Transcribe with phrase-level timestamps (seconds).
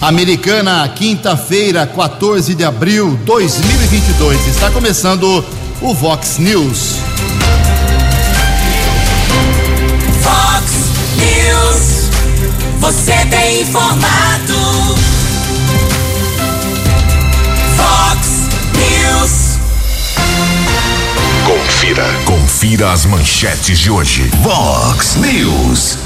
[0.00, 4.46] Americana, quinta-feira, 14 de abril 2022.
[4.46, 5.44] Está começando
[5.82, 6.98] o Vox News.
[10.22, 10.72] Vox
[11.16, 12.10] News.
[12.78, 14.54] Você tem informado.
[17.76, 19.58] Vox News.
[21.44, 24.30] Confira, confira as manchetes de hoje.
[24.44, 25.98] Vox News.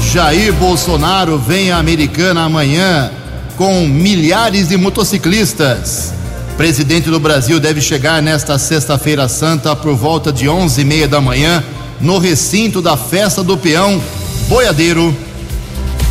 [0.00, 3.12] Jair Bolsonaro vem à Americana amanhã
[3.60, 6.14] com milhares de motociclistas.
[6.56, 11.20] Presidente do Brasil deve chegar nesta sexta-feira santa por volta de onze e meia da
[11.20, 11.62] manhã
[12.00, 14.00] no recinto da festa do peão
[14.48, 15.14] Boiadeiro.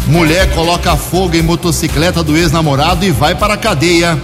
[0.06, 4.16] Mulher coloca fogo em motocicleta do ex-namorado e vai para a cadeia.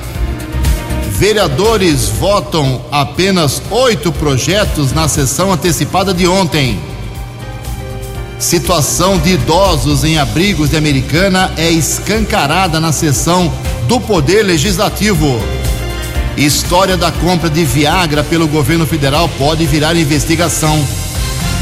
[1.09, 6.79] Vereadores votam apenas oito projetos na sessão antecipada de ontem.
[8.39, 13.51] Situação de idosos em abrigos de Americana é escancarada na sessão
[13.87, 15.39] do Poder Legislativo.
[16.35, 20.85] História da compra de Viagra pelo governo federal pode virar investigação.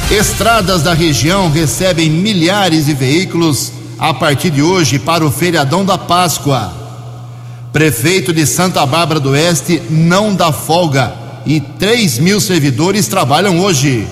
[0.09, 5.97] Estradas da região recebem milhares de veículos a partir de hoje para o feriadão da
[5.97, 6.73] Páscoa.
[7.71, 11.13] Prefeito de Santa Bárbara do Oeste não dá folga
[11.45, 14.07] e 3 mil servidores trabalham hoje.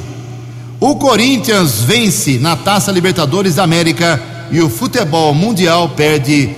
[0.83, 6.49] O Corinthians vence na Taça Libertadores da América e o futebol mundial perde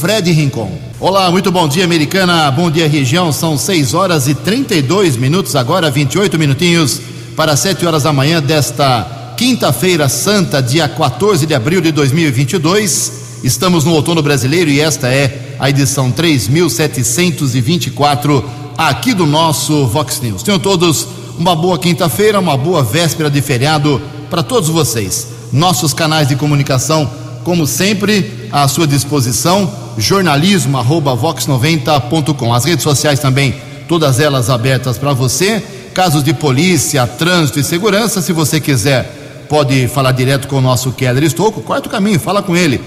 [0.00, 0.70] Fred Rincon.
[1.00, 2.48] Olá, muito bom dia, americana.
[2.52, 3.32] Bom dia, região.
[3.32, 7.00] São 6 horas e 32 minutos, agora 28 minutinhos
[7.34, 13.40] para 7 horas da manhã desta quinta-feira santa, dia 14 de abril de 2022.
[13.42, 20.44] Estamos no outono brasileiro e esta é a edição 3724 aqui do nosso Vox News.
[20.44, 25.28] Tenham todos uma boa quinta-feira, uma boa véspera de feriado para todos vocês.
[25.52, 27.10] Nossos canais de comunicação,
[27.44, 32.54] como sempre, à sua disposição, jornalismo@vox90.com.
[32.54, 33.54] As redes sociais também,
[33.88, 35.62] todas elas abertas para você.
[35.92, 40.92] Casos de polícia, trânsito e segurança, se você quiser, pode falar direto com o nosso
[40.92, 41.60] Keller Estouco.
[41.60, 42.80] Quarto caminho, fala com ele.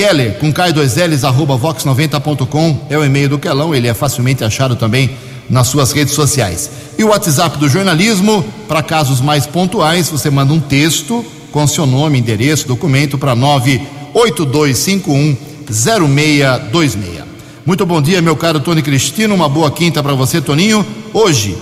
[0.00, 5.10] Keller, com K2Ls, arroba vox90.com, é o e-mail do Kelão, ele é facilmente achado também
[5.50, 6.70] nas suas redes sociais.
[6.96, 11.22] E o WhatsApp do jornalismo, para casos mais pontuais, você manda um texto
[11.52, 15.36] com seu nome, endereço, documento para 98251
[15.70, 17.24] 0626.
[17.66, 19.34] Muito bom dia, meu caro Tony Cristino.
[19.34, 20.82] Uma boa quinta para você, Toninho.
[21.12, 21.58] Hoje,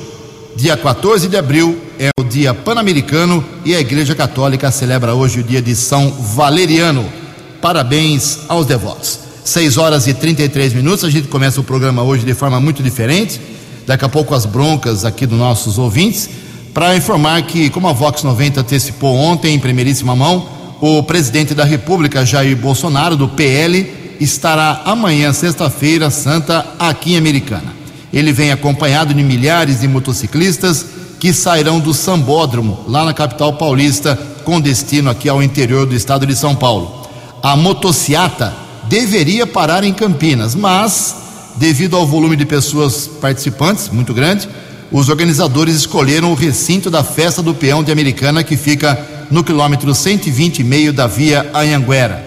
[0.55, 5.43] dia 14 de abril, é o dia pan-americano e a Igreja Católica celebra hoje o
[5.43, 7.18] dia de São Valeriano.
[7.61, 9.21] Parabéns aos devotos.
[9.45, 11.05] 6 horas e 33 minutos.
[11.05, 13.41] A gente começa o programa hoje de forma muito diferente
[13.89, 16.29] daqui a pouco as broncas aqui dos nossos ouvintes,
[16.75, 20.47] para informar que, como a Vox 90 antecipou ontem, em primeiríssima mão,
[20.79, 27.73] o presidente da República, Jair Bolsonaro, do PL, estará amanhã, sexta-feira, santa, aqui em Americana.
[28.13, 30.85] Ele vem acompanhado de milhares de motociclistas
[31.19, 36.27] que sairão do Sambódromo, lá na capital paulista, com destino aqui ao interior do estado
[36.27, 36.98] de São Paulo.
[37.43, 38.53] A motociata
[38.89, 41.17] deveria parar em Campinas, mas
[41.57, 44.49] devido ao volume de pessoas participantes muito grande,
[44.91, 48.99] os organizadores escolheram o recinto da festa do peão de Americana, que fica
[49.31, 52.27] no quilômetro 120 e meio da via Anhanguera.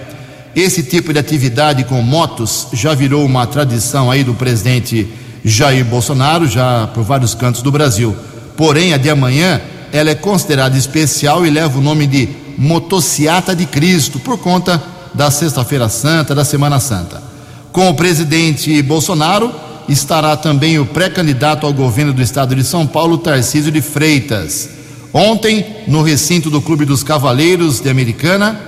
[0.55, 5.07] Esse tipo de atividade com motos já virou uma tradição aí do presidente
[5.43, 8.15] Jair Bolsonaro, já por vários cantos do Brasil.
[8.55, 9.59] Porém, a de amanhã,
[9.91, 14.81] ela é considerada especial e leva o nome de Motociata de Cristo, por conta
[15.13, 17.21] da Sexta-feira Santa, da Semana Santa.
[17.71, 19.51] Com o presidente Bolsonaro
[19.87, 24.69] estará também o pré-candidato ao governo do estado de São Paulo, Tarcísio de Freitas.
[25.13, 28.59] Ontem, no recinto do Clube dos Cavaleiros de Americana,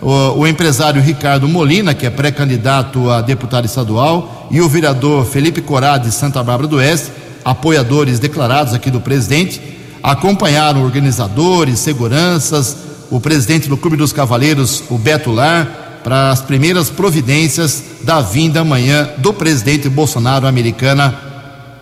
[0.00, 5.60] o, o empresário Ricardo Molina, que é pré-candidato a deputado estadual, e o vereador Felipe
[5.60, 7.10] Corá, de Santa Bárbara do Oeste,
[7.44, 9.60] apoiadores declarados aqui do presidente,
[10.02, 12.76] acompanharam organizadores, seguranças,
[13.10, 18.60] o presidente do Clube dos Cavaleiros, o Beto Lar, para as primeiras providências da vinda
[18.60, 21.14] amanhã do presidente Bolsonaro americana,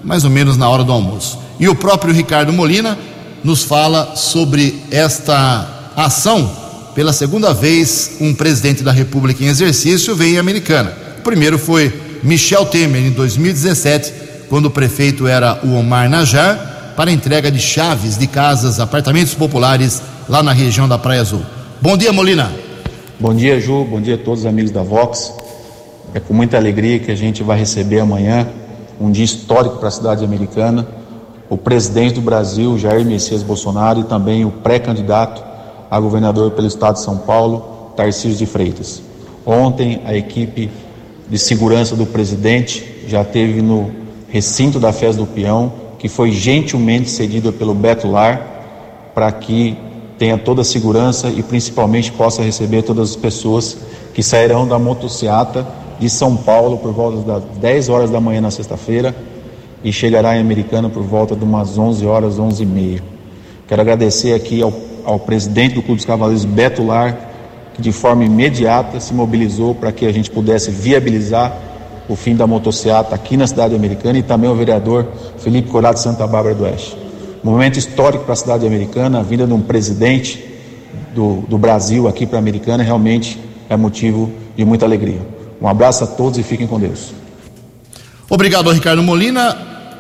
[0.02, 1.38] mais ou menos na hora do almoço.
[1.61, 2.99] E o próprio Ricardo Molina
[3.44, 6.50] nos fala sobre esta ação.
[6.94, 10.93] Pela segunda vez, um presidente da República em exercício vem em Americana.
[11.19, 11.93] O primeiro foi
[12.23, 14.12] Michel Temer, em 2017,
[14.49, 20.02] quando o prefeito era o Omar Najar, para entrega de chaves de casas, apartamentos populares
[20.28, 21.40] lá na região da Praia Azul.
[21.80, 22.52] Bom dia, Molina.
[23.19, 23.84] Bom dia, Ju.
[23.84, 25.32] Bom dia a todos os amigos da Vox.
[26.12, 28.46] É com muita alegria que a gente vai receber amanhã
[29.00, 30.86] um dia histórico para a cidade americana.
[31.48, 35.42] O presidente do Brasil, Jair Messias Bolsonaro, e também o pré-candidato
[35.90, 39.02] a governador pelo estado de São Paulo, Tarcísio de Freitas.
[39.46, 40.70] Ontem, a equipe
[41.26, 43.90] de segurança do presidente já teve no
[44.28, 48.56] recinto da Festa do Peão, que foi gentilmente cedido pelo Beto Lar
[49.14, 49.76] para que
[50.19, 53.79] tenha toda a segurança e principalmente possa receber todas as pessoas
[54.12, 55.67] que sairão da motociata
[55.99, 59.15] de São Paulo por volta das 10 horas da manhã na sexta-feira
[59.82, 63.03] e chegará em Americana por volta de umas 11 horas, 11 e meia.
[63.69, 64.73] Quero agradecer aqui ao,
[65.05, 67.17] ao presidente do Clube dos Cavaleiros, Beto Lar,
[67.75, 71.56] que de forma imediata se mobilizou para que a gente pudesse viabilizar
[72.09, 75.06] o fim da motocicleta aqui na cidade americana e também o vereador
[75.38, 77.07] Felipe Corado Santa Bárbara do Oeste.
[77.43, 80.44] Momento histórico para a cidade americana, a vinda de um presidente
[81.14, 83.38] do, do Brasil aqui para a americana realmente
[83.69, 85.20] é motivo de muita alegria.
[85.61, 87.12] Um abraço a todos e fiquem com Deus.
[88.29, 89.56] Obrigado, Ricardo Molina.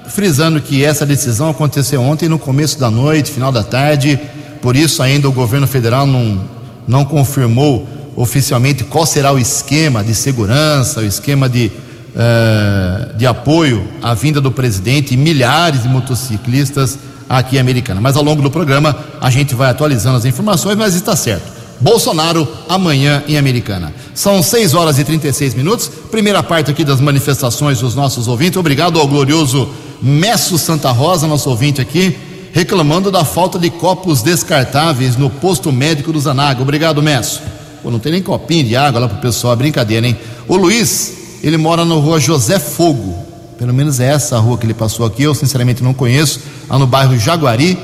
[0.08, 4.18] Frisando que essa decisão aconteceu ontem no começo da noite, final da tarde,
[4.62, 6.44] por isso ainda o governo federal não,
[6.86, 7.86] não confirmou
[8.16, 11.70] oficialmente qual será o esquema de segurança, o esquema de,
[12.14, 18.00] uh, de apoio à vinda do presidente e milhares de motociclistas aqui em Americana.
[18.00, 21.58] Mas ao longo do programa a gente vai atualizando as informações, mas está certo.
[21.80, 23.92] Bolsonaro amanhã em Americana.
[24.14, 25.90] São 6 horas e 36 minutos.
[26.10, 28.56] Primeira parte aqui das manifestações dos nossos ouvintes.
[28.56, 29.68] Obrigado ao glorioso
[30.02, 32.16] Messo Santa Rosa, nosso ouvinte aqui,
[32.52, 36.62] reclamando da falta de copos descartáveis no posto médico do Zanaga.
[36.62, 37.42] Obrigado, Messo.
[37.82, 40.16] Pô, não tem nem copinho de água lá pro pessoal, é brincadeira, hein?
[40.48, 43.27] O Luiz, ele mora na rua José Fogo.
[43.58, 46.40] Pelo menos essa rua que ele passou aqui, eu sinceramente não conheço,
[46.70, 47.76] lá no bairro Jaguari.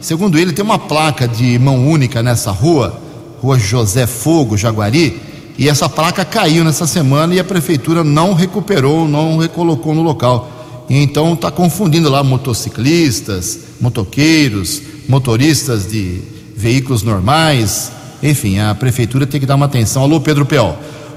[0.00, 3.00] Segundo ele, tem uma placa de mão única nessa rua
[3.40, 5.20] Rua José Fogo, Jaguari,
[5.58, 10.50] e essa placa caiu nessa semana e a prefeitura não recuperou, não recolocou no local.
[10.88, 16.20] Então está confundindo lá motociclistas, motoqueiros, motoristas de
[16.56, 17.92] veículos normais.
[18.22, 20.02] Enfim, a prefeitura tem que dar uma atenção.
[20.02, 20.76] Alô, Pedro Peol.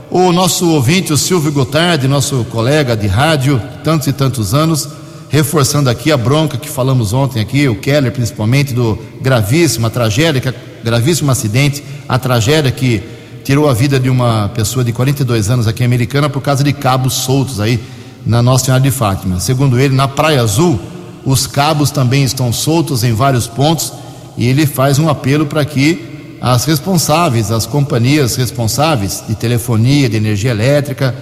[0.09, 4.87] O nosso ouvinte, o Silvio Gotardi, nosso colega de rádio, tantos e tantos anos,
[5.29, 10.53] reforçando aqui a bronca que falamos ontem aqui, o Keller principalmente, do gravíssima tragédia,
[10.83, 13.01] gravíssimo acidente a tragédia que
[13.43, 17.13] tirou a vida de uma pessoa de 42 anos aqui Americana por causa de cabos
[17.13, 17.79] soltos aí
[18.25, 19.39] na Nossa Senhora de Fátima.
[19.39, 20.79] Segundo ele, na Praia Azul,
[21.25, 23.91] os cabos também estão soltos em vários pontos
[24.37, 26.14] e ele faz um apelo para que
[26.45, 31.15] as responsáveis, as companhias responsáveis de telefonia, de energia elétrica,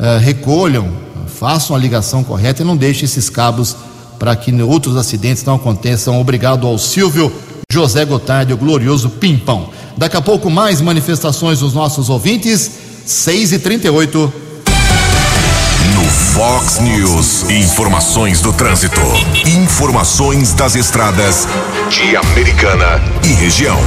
[0.00, 0.88] uh, recolham,
[1.28, 3.76] façam a ligação correta e não deixem esses cabos
[4.18, 6.20] para que outros acidentes não aconteçam.
[6.20, 7.32] Obrigado ao Silvio
[7.70, 9.70] José Gotardi, o glorioso Pimpão.
[9.96, 12.68] Daqui a pouco mais manifestações dos nossos ouvintes,
[13.06, 14.32] 6 e 38
[15.94, 19.00] No Fox News, informações do trânsito.
[19.46, 21.46] Informações das estradas
[21.88, 23.78] de Americana e região.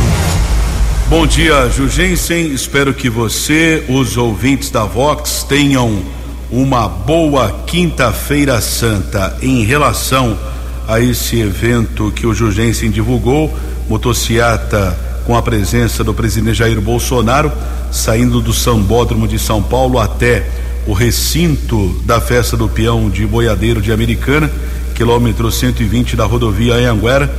[1.10, 2.52] Bom dia, Jugensen.
[2.52, 6.04] Espero que você, os ouvintes da Vox, tenham
[6.52, 9.38] uma boa Quinta-feira Santa.
[9.42, 10.38] Em relação
[10.86, 13.58] a esse evento que o Jugensen divulgou,
[13.88, 17.54] motociata com a presença do presidente Jair Bolsonaro,
[17.90, 20.46] saindo do Sambódromo de São Paulo até
[20.86, 24.52] o recinto da festa do peão de Boiadeiro de Americana,
[24.94, 27.34] quilômetro 120 da rodovia Anhanguera.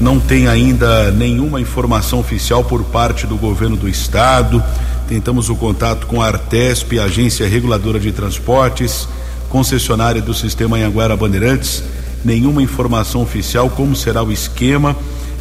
[0.00, 4.62] Não tem ainda nenhuma informação oficial por parte do governo do estado.
[5.08, 9.08] Tentamos o contato com a Artesp, agência reguladora de transportes,
[9.48, 11.82] concessionária do sistema Anhanguera Bandeirantes.
[12.24, 14.96] Nenhuma informação oficial como será o esquema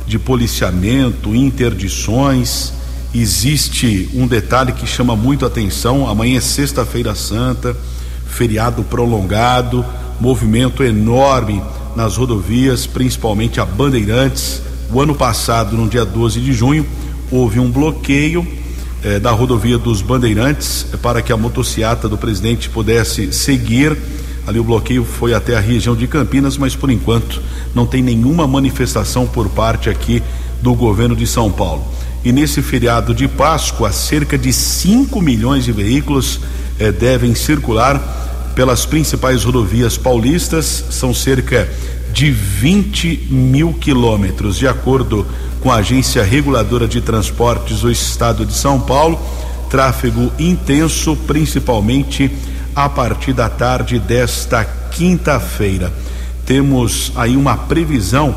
[0.05, 2.73] de policiamento, interdições.
[3.13, 7.75] Existe um detalhe que chama muito atenção: amanhã é Sexta-feira Santa,
[8.27, 9.83] feriado prolongado,
[10.19, 11.61] movimento enorme
[11.95, 14.61] nas rodovias, principalmente a Bandeirantes.
[14.91, 16.85] O ano passado, no dia 12 de junho,
[17.31, 18.45] houve um bloqueio
[19.03, 23.97] eh, da rodovia dos Bandeirantes eh, para que a motociata do presidente pudesse seguir
[24.45, 27.41] Ali o bloqueio foi até a região de Campinas, mas por enquanto
[27.73, 30.21] não tem nenhuma manifestação por parte aqui
[30.61, 31.85] do governo de São Paulo.
[32.25, 36.41] E nesse feriado de Páscoa, cerca de 5 milhões de veículos
[36.77, 41.69] eh, devem circular pelas principais rodovias paulistas, são cerca
[42.11, 45.25] de 20 mil quilômetros, de acordo
[45.59, 49.19] com a Agência Reguladora de Transportes do Estado de São Paulo.
[49.69, 52.31] Tráfego intenso, principalmente
[52.75, 55.91] a partir da tarde desta quinta-feira.
[56.45, 58.35] Temos aí uma previsão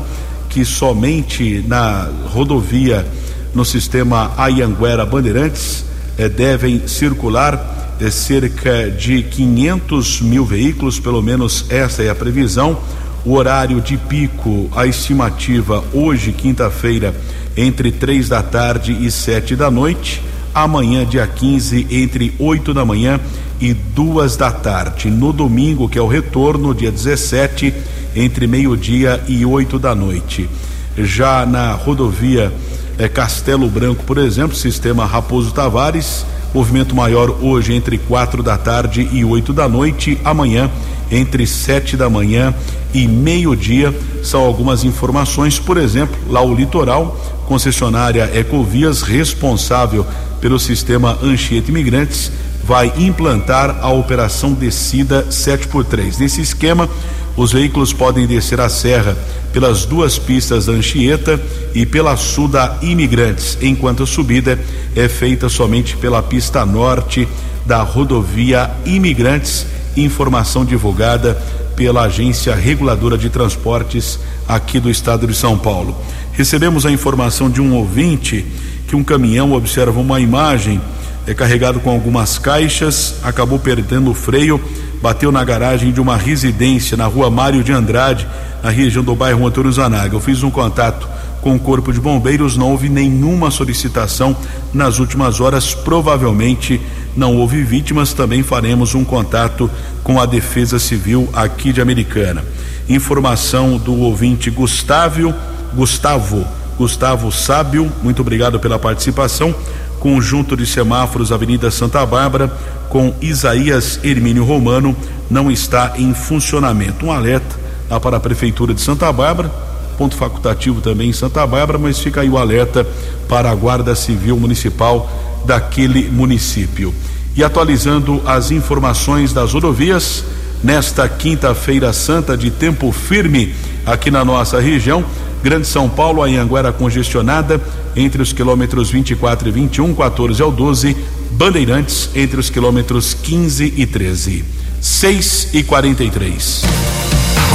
[0.49, 3.05] que somente na rodovia
[3.53, 5.85] no sistema Ayanguera Bandeirantes
[6.17, 12.79] eh, devem circular eh, cerca de 500 mil veículos, pelo menos essa é a previsão.
[13.25, 17.13] O horário de pico, a estimativa hoje, quinta-feira,
[17.55, 20.21] entre três da tarde e sete da noite
[20.63, 23.19] amanhã, dia 15, entre 8 da manhã
[23.61, 25.09] e duas da tarde.
[25.09, 27.73] No domingo, que é o retorno, dia 17,
[28.15, 30.49] entre meio-dia e 8 da noite.
[30.97, 32.51] Já na rodovia
[32.97, 36.25] eh, Castelo Branco, por exemplo, sistema Raposo Tavares,
[36.57, 40.19] movimento maior hoje entre 4 da tarde e 8 da noite.
[40.25, 40.71] Amanhã,
[41.11, 42.51] entre 7 da manhã
[42.95, 43.93] e meio-dia.
[44.23, 47.15] São algumas informações, por exemplo, lá o litoral,
[47.47, 50.03] concessionária Ecovias, responsável
[50.41, 52.31] pelo sistema Anchieta Imigrantes,
[52.63, 56.17] vai implantar a operação descida 7x3.
[56.17, 56.89] Nesse esquema,
[57.37, 59.15] os veículos podem descer a serra
[59.53, 61.39] pelas duas pistas da Anchieta
[61.73, 64.59] e pela sul da Imigrantes, enquanto a subida
[64.95, 67.27] é feita somente pela pista norte
[67.63, 69.67] da rodovia Imigrantes.
[69.95, 71.35] Informação divulgada
[71.75, 75.95] pela Agência Reguladora de Transportes aqui do estado de São Paulo.
[76.33, 78.43] Recebemos a informação de um ouvinte
[78.87, 80.81] que um caminhão observa uma imagem
[81.27, 84.61] é carregado com algumas caixas, acabou perdendo o freio,
[85.01, 88.27] bateu na garagem de uma residência na rua Mário de Andrade,
[88.63, 90.15] na região do bairro Antônio Zanaga.
[90.15, 91.07] Eu fiz um contato
[91.41, 94.35] com o Corpo de Bombeiros, não houve nenhuma solicitação
[94.73, 96.81] nas últimas horas, provavelmente
[97.15, 98.13] não houve vítimas.
[98.13, 99.69] Também faremos um contato
[100.03, 102.43] com a Defesa Civil aqui de Americana.
[102.89, 105.33] Informação do ouvinte Gustavo,
[105.73, 106.45] Gustavo,
[106.77, 109.53] Gustavo Sábio, muito obrigado pela participação
[109.99, 112.47] conjunto de semáforos Avenida Santa Bárbara
[112.89, 114.95] com Isaías Hermínio Romano
[115.29, 117.05] não está em funcionamento.
[117.05, 117.55] Um alerta
[118.01, 119.49] para a Prefeitura de Santa Bárbara,
[119.97, 122.85] ponto facultativo também em Santa Bárbara, mas fica aí o alerta
[123.27, 125.09] para a Guarda Civil Municipal
[125.45, 126.93] daquele município.
[127.35, 130.23] E atualizando as informações das rodovias,
[130.63, 133.53] nesta quinta-feira santa de tempo firme
[133.85, 135.05] aqui na nossa região,
[135.43, 137.61] Grande São Paulo, a Anhanguera congestionada
[137.95, 140.95] entre os quilômetros 24 e 21, 14 ao 12,
[141.31, 144.43] Bandeirantes entre os quilômetros 15 e 13.
[144.81, 146.63] 6 e 43.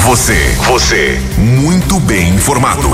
[0.05, 2.89] Você, você, muito bem informado.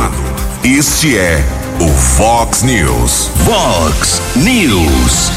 [0.65, 1.45] Este é
[1.81, 3.31] o Fox News.
[3.45, 5.31] Fox News.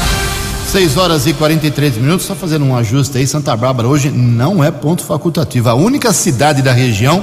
[0.72, 4.70] 6 horas e 43 minutos, só fazendo um ajuste aí, Santa Bárbara hoje não é
[4.70, 5.68] ponto facultativo.
[5.68, 7.22] A única cidade da região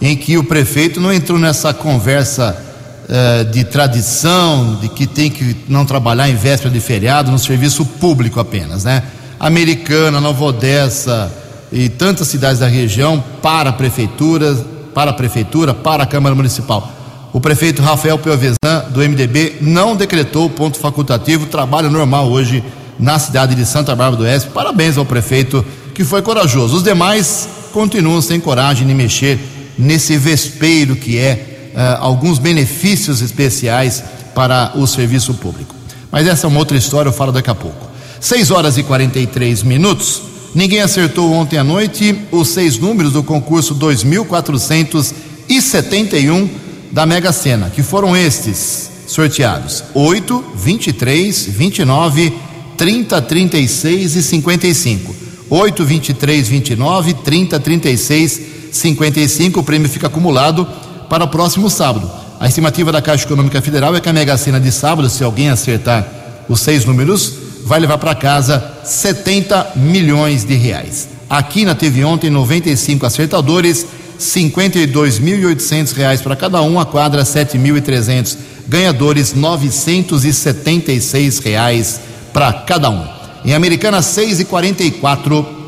[0.00, 2.56] em que o prefeito não entrou nessa conversa
[3.04, 7.84] uh, de tradição, de que tem que não trabalhar em véspera de feriado, no serviço
[7.84, 9.02] público apenas, né?
[9.38, 11.32] Americana, Nova Odessa
[11.72, 14.54] e tantas cidades da região para a prefeitura,
[14.94, 16.90] para a prefeitura, para a Câmara Municipal.
[17.32, 22.62] O prefeito Rafael Piovesan, do MDB, não decretou ponto facultativo, trabalho normal hoje
[22.98, 24.50] na cidade de Santa Bárbara do Oeste.
[24.50, 25.64] Parabéns ao prefeito
[25.94, 26.76] que foi corajoso.
[26.76, 29.38] Os demais continuam sem coragem de mexer
[29.80, 35.74] nesse vespeiro que é uh, alguns benefícios especiais para o serviço público.
[36.10, 37.88] Mas essa é uma outra história, eu falo daqui a pouco.
[38.20, 40.22] 6 horas e 43 minutos.
[40.54, 46.50] Ninguém acertou ontem à noite os seis números do concurso 2471
[46.90, 52.32] da Mega Sena, que foram estes sorteados: 8, 23, 29,
[52.76, 55.14] 30, 36 e 55.
[55.48, 58.40] 8, 23, 29, 30, 36
[58.70, 59.60] 55.
[59.60, 60.66] O prêmio fica acumulado
[61.08, 62.10] para o próximo sábado.
[62.38, 65.50] A estimativa da Caixa Econômica Federal é que a Mega Sena de sábado, se alguém
[65.50, 66.06] acertar
[66.48, 67.34] os seis números,
[67.64, 71.08] vai levar para casa 70 milhões de reais.
[71.28, 73.86] Aqui na TV ontem, 95 acertadores,
[74.18, 78.36] 52.800 reais para cada um, a quadra 7.300
[78.66, 82.00] ganhadores, 976 reais
[82.32, 83.04] para cada um.
[83.44, 85.59] Em Americana 6 e 44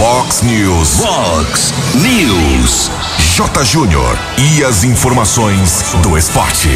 [0.00, 0.96] Fox News.
[0.96, 2.90] Fox News.
[3.36, 3.64] J.
[3.64, 4.16] Júnior.
[4.38, 6.70] E as informações do esporte.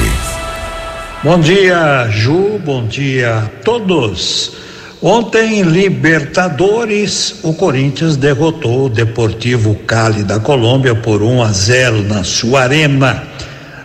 [1.23, 2.61] Bom dia, Ju.
[2.63, 4.53] Bom dia a todos.
[5.01, 12.25] Ontem, Libertadores, o Corinthians derrotou o Deportivo Cali da Colômbia por 1 a 0 na
[12.25, 13.27] sua arena.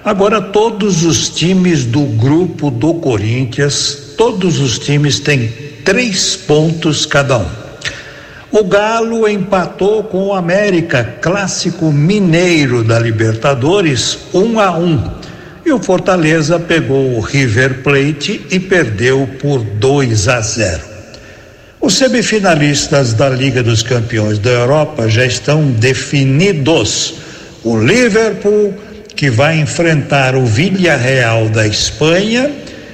[0.04, 5.48] Agora, todos os times do grupo do Corinthians, todos os times têm
[5.86, 7.59] três pontos cada um.
[8.52, 14.86] O Galo empatou com o América, clássico mineiro da Libertadores, 1 um a 1.
[14.86, 15.12] Um.
[15.64, 20.82] E o Fortaleza pegou o River Plate e perdeu por 2 a 0.
[21.80, 27.14] Os semifinalistas da Liga dos Campeões da Europa já estão definidos.
[27.64, 28.74] O Liverpool,
[29.16, 32.52] que vai enfrentar o Villarreal da Espanha,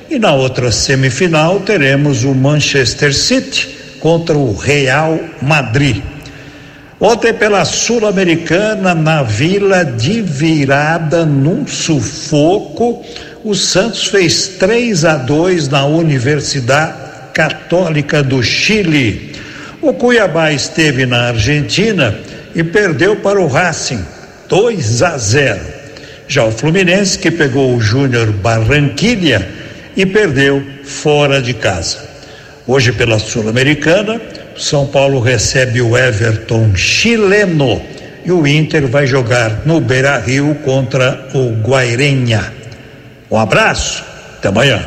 [0.10, 3.75] e na outra semifinal teremos o Manchester City
[4.06, 6.04] contra o Real Madrid.
[7.00, 13.04] Ontem pela Sul-Americana, na Vila de Virada, num sufoco,
[13.44, 16.94] o Santos fez 3 a 2 na Universidade
[17.34, 19.34] Católica do Chile.
[19.82, 22.16] O Cuiabá esteve na Argentina
[22.54, 24.06] e perdeu para o Racing
[24.48, 25.60] 2 a 0.
[26.28, 29.50] Já o Fluminense, que pegou o Júnior Barranquilha
[29.98, 32.15] e perdeu fora de casa.
[32.68, 34.20] Hoje, pela Sul-Americana,
[34.58, 37.80] São Paulo recebe o Everton chileno
[38.26, 42.52] e o Inter vai jogar no Beira Rio contra o Guairenha.
[43.30, 44.04] Um abraço,
[44.38, 44.84] até amanhã.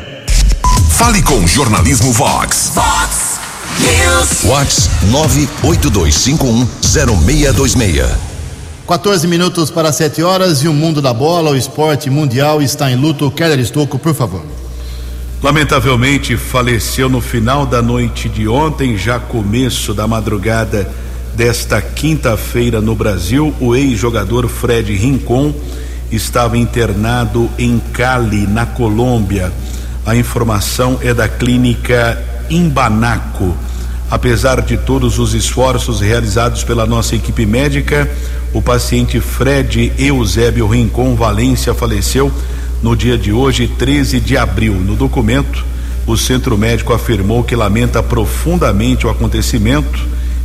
[0.89, 2.73] Fale com Jornalismo Vox.
[2.75, 3.39] Vox
[3.79, 4.41] News.
[4.43, 4.89] Vox
[5.63, 8.09] 982510626.
[8.85, 12.97] 14 minutos para 7 horas e o mundo da bola, o esporte mundial está em
[12.97, 13.31] luto.
[13.31, 14.43] Keller Estocco, por favor.
[15.41, 20.91] Lamentavelmente faleceu no final da noite de ontem, já começo da madrugada
[21.33, 25.55] desta quinta-feira no Brasil, o ex-jogador Fred Rincon
[26.11, 29.49] estava internado em Cali, na Colômbia.
[30.05, 33.55] A informação é da clínica Imbanaco.
[34.11, 38.11] Apesar de todos os esforços realizados pela nossa equipe médica,
[38.51, 42.29] o paciente Fred Eusébio Rincon Valência faleceu
[42.81, 44.73] no dia de hoje, 13 de abril.
[44.73, 45.65] No documento,
[46.07, 49.99] o centro médico afirmou que lamenta profundamente o acontecimento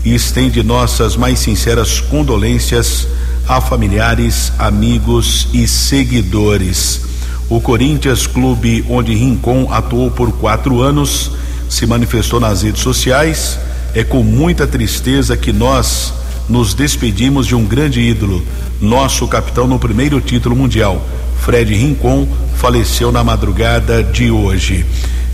[0.05, 3.07] e estende nossas mais sinceras condolências
[3.47, 7.03] a familiares, amigos e seguidores.
[7.49, 11.31] O Corinthians, clube onde Rincon atuou por quatro anos,
[11.69, 13.59] se manifestou nas redes sociais.
[13.95, 16.13] É com muita tristeza que nós
[16.49, 18.43] nos despedimos de um grande ídolo,
[18.81, 21.03] nosso capitão no primeiro título mundial.
[21.45, 24.87] Fred Rincon faleceu na madrugada de hoje.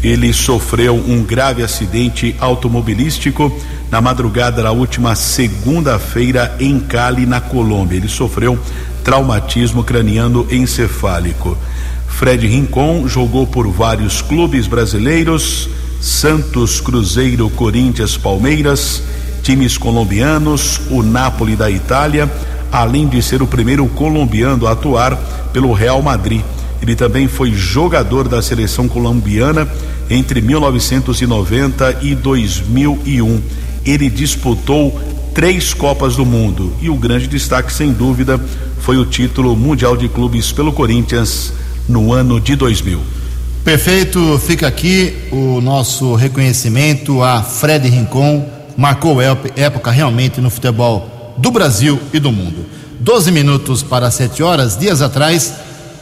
[0.02, 3.56] Ele sofreu um grave acidente automobilístico
[3.92, 7.96] na madrugada da última segunda-feira em Cali, na Colômbia.
[7.96, 8.58] Ele sofreu
[9.04, 11.56] traumatismo craniano encefálico.
[12.08, 19.00] Fred Rincon jogou por vários clubes brasileiros: Santos, Cruzeiro, Corinthians, Palmeiras,
[19.44, 22.28] times colombianos, o Napoli da Itália,
[22.70, 25.16] além de ser o primeiro colombiano a atuar
[25.52, 26.42] pelo Real Madrid.
[26.82, 29.68] Ele também foi jogador da seleção colombiana
[30.08, 33.40] entre 1990 e 2001.
[33.84, 34.98] Ele disputou
[35.34, 38.40] três Copas do Mundo e o grande destaque, sem dúvida,
[38.80, 41.52] foi o título mundial de clubes pelo Corinthians
[41.88, 43.00] no ano de 2000.
[43.64, 51.50] Perfeito, fica aqui o nosso reconhecimento a Fred Rincon, marcou época realmente no futebol do
[51.50, 52.66] Brasil e do mundo.
[53.00, 55.54] 12 minutos para 7 horas, dias atrás,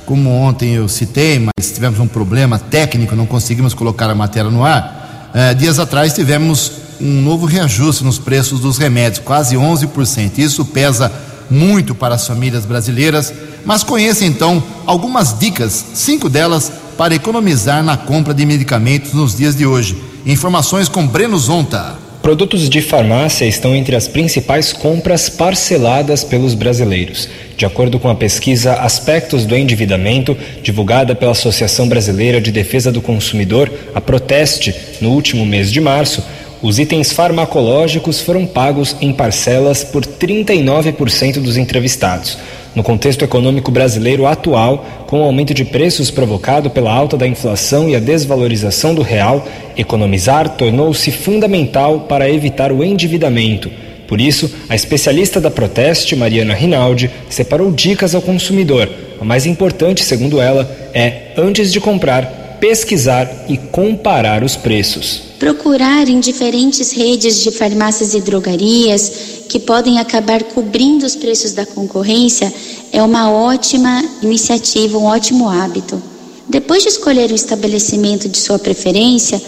[0.05, 4.65] como ontem eu citei, mas tivemos um problema técnico, não conseguimos colocar a matéria no
[4.65, 5.31] ar.
[5.35, 10.39] Eh, dias atrás tivemos um novo reajuste nos preços dos remédios, quase 11%.
[10.39, 11.13] Isso pesa
[11.51, 13.33] muito para as famílias brasileiras,
[13.65, 19.55] mas conheça então algumas dicas, cinco delas, para economizar na compra de medicamentos nos dias
[19.55, 20.03] de hoje.
[20.27, 22.08] Informações com Breno Zonta.
[22.29, 27.27] Produtos de farmácia estão entre as principais compras parceladas pelos brasileiros.
[27.57, 33.01] De acordo com a pesquisa Aspectos do Endividamento, divulgada pela Associação Brasileira de Defesa do
[33.01, 36.23] Consumidor, a Proteste, no último mês de março,
[36.61, 42.37] os itens farmacológicos foram pagos em parcelas por 39% dos entrevistados.
[42.75, 47.89] No contexto econômico brasileiro atual, com o aumento de preços provocado pela alta da inflação
[47.89, 53.71] e a desvalorização do real, economizar tornou-se fundamental para evitar o endividamento.
[54.09, 58.89] Por isso, a especialista da Proteste, Mariana Rinaldi, separou dicas ao consumidor.
[59.21, 65.23] A mais importante, segundo ela, é, antes de comprar, pesquisar e comparar os preços.
[65.39, 69.13] Procurar em diferentes redes de farmácias e drogarias
[69.49, 72.53] que podem acabar cobrindo os preços da concorrência
[72.93, 76.03] é uma ótima iniciativa, um ótimo hábito.
[76.49, 79.41] Depois de escolher o estabelecimento de sua preferência,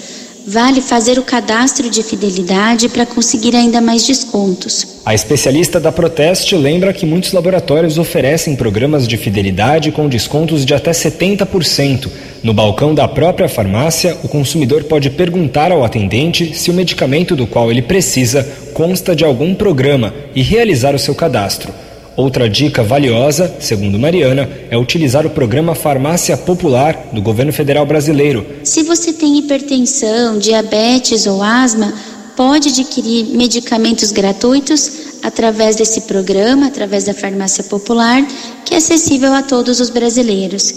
[0.51, 4.99] vale fazer o cadastro de fidelidade para conseguir ainda mais descontos.
[5.07, 10.75] A especialista da Proteste lembra que muitos laboratórios oferecem programas de fidelidade com descontos de
[10.75, 12.09] até 70%.
[12.43, 17.47] No balcão da própria farmácia, o consumidor pode perguntar ao atendente se o medicamento do
[17.47, 21.73] qual ele precisa consta de algum programa e realizar o seu cadastro.
[22.17, 28.45] Outra dica valiosa, segundo Mariana, é utilizar o programa Farmácia Popular do governo federal brasileiro.
[28.65, 31.93] Se você tem hipertensão, diabetes ou asma,
[32.37, 34.93] pode adquirir medicamentos gratuitos
[35.25, 38.25] através desse programa, através da Farmácia Popular,
[38.65, 40.73] que é acessível a todos os brasileiros.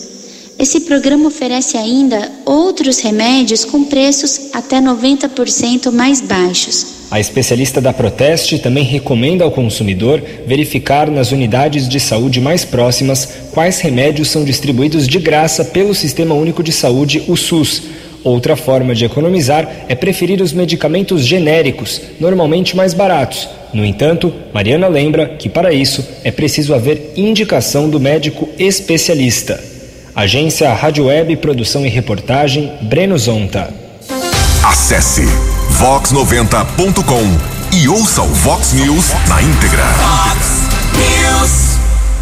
[0.57, 7.03] Esse programa oferece ainda outros remédios com preços até 90% mais baixos.
[7.11, 13.27] A especialista da Proteste também recomenda ao consumidor verificar nas unidades de saúde mais próximas
[13.51, 17.83] quais remédios são distribuídos de graça pelo Sistema Único de Saúde, o SUS.
[18.23, 23.49] Outra forma de economizar é preferir os medicamentos genéricos, normalmente mais baratos.
[23.73, 29.61] No entanto, Mariana lembra que para isso é preciso haver indicação do médico especialista.
[30.15, 33.73] Agência Rádio Web Produção e Reportagem, Breno Zonta.
[34.63, 35.23] Acesse
[35.79, 40.62] vox90.com e ouça o Vox News na íntegra.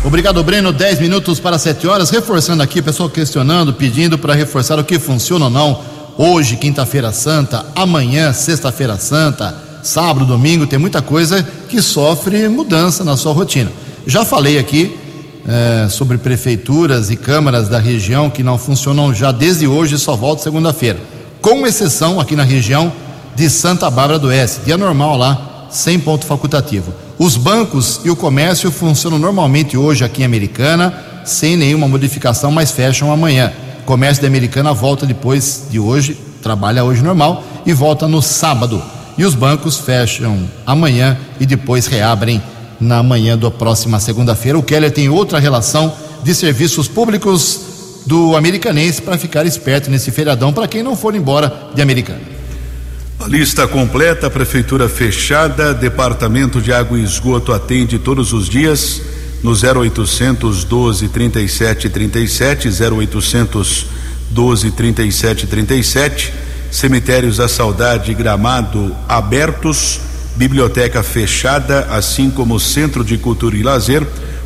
[0.04, 0.74] Obrigado, Breno.
[0.74, 2.10] 10 minutos para 7 horas.
[2.10, 5.80] Reforçando aqui, pessoal questionando, pedindo para reforçar o que funciona ou não.
[6.18, 13.16] Hoje, quinta-feira santa, amanhã, sexta-feira santa, sábado, domingo, tem muita coisa que sofre mudança na
[13.16, 13.72] sua rotina.
[14.08, 14.98] Já falei aqui
[15.48, 20.16] é, sobre prefeituras e câmaras da região que não funcionam já desde hoje e só
[20.16, 21.00] voltam segunda-feira.
[21.42, 22.92] Com exceção aqui na região
[23.36, 26.94] de Santa Bárbara do Oeste, dia normal lá, sem ponto facultativo.
[27.18, 32.72] Os bancos e o comércio funcionam normalmente hoje aqui em Americana, sem nenhuma modificação, mas
[32.72, 33.52] fecham amanhã.
[33.82, 38.82] O comércio da Americana volta depois de hoje, trabalha hoje normal e volta no sábado.
[39.18, 42.42] E os bancos fecham amanhã e depois reabrem
[42.80, 44.58] na manhã da próxima segunda-feira.
[44.58, 47.60] O Keller tem outra relação de serviços públicos
[48.06, 52.31] do Americanense para ficar esperto nesse feriadão para quem não for embora de Americana.
[53.28, 59.02] Lista completa, prefeitura fechada, departamento de água e esgoto atende todos os dias
[59.44, 63.86] no 0800 12 37 37, 0800
[64.30, 66.34] 12 37 37,
[66.72, 70.00] cemitérios da saudade Gramado abertos,
[70.36, 74.06] biblioteca fechada, assim como centro de cultura e lazer,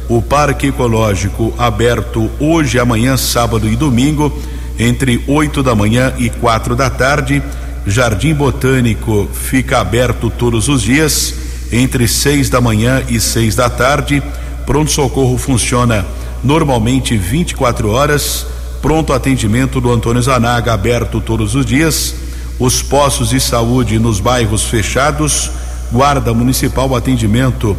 [0.10, 4.38] o parque ecológico aberto hoje, amanhã, sábado e domingo,
[4.78, 7.42] entre 8 da manhã e quatro da tarde
[7.88, 11.36] Jardim Botânico fica aberto todos os dias,
[11.72, 14.24] entre seis da manhã e seis da tarde.
[14.66, 16.04] Pronto-socorro funciona
[16.44, 18.48] normalmente 24 horas.
[18.82, 22.16] Pronto atendimento do Antônio Zanaga aberto todos os dias.
[22.58, 25.52] Os postos de saúde nos bairros fechados.
[25.92, 27.78] Guarda Municipal atendimento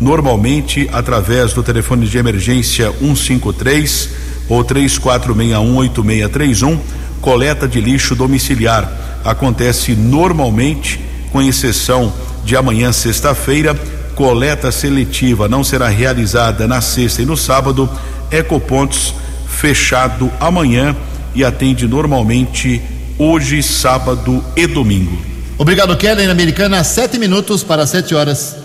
[0.00, 4.10] normalmente através do telefone de emergência 153
[4.48, 6.80] ou 3461 8631.
[7.20, 11.00] Coleta de lixo domiciliar acontece normalmente,
[11.30, 12.12] com exceção
[12.44, 13.74] de amanhã, sexta-feira.
[14.14, 17.88] Coleta seletiva não será realizada na sexta e no sábado.
[18.30, 19.14] Ecopontos
[19.48, 20.96] fechado amanhã
[21.34, 22.82] e atende normalmente
[23.18, 25.18] hoje, sábado e domingo.
[25.56, 26.30] Obrigado, Kellen.
[26.30, 28.56] Americana, sete minutos para sete horas.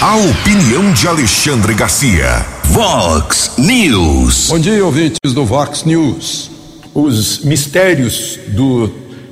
[0.00, 2.46] A opinião de Alexandre Garcia.
[2.64, 4.46] Vox News.
[4.48, 6.57] Bom dia, ouvintes do Vox News
[6.94, 8.90] os mistérios do,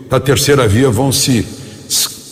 [0.09, 1.47] da terceira via vão se